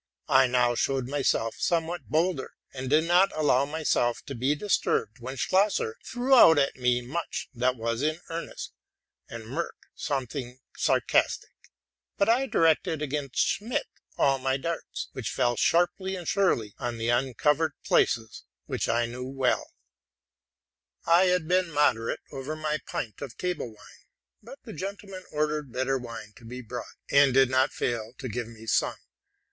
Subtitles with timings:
[0.29, 5.35] I now showed myself somewhat bolder, and did not allow myself to be disturbed when
[5.35, 8.73] Schlosser threw out at me much that was in earnest,
[9.29, 11.53] and Merck something sarcastic;
[12.17, 13.85] but I directed against Schmid
[14.17, 19.59] all my darts, which fell sharply and surely on the uncovered places, which I well
[19.59, 19.65] knew.
[21.05, 24.05] I had been moderate over my pint of table wine;
[24.41, 28.47] but the gentlemen ordered better wine to be brought, and did not fail to give
[28.47, 28.97] me some.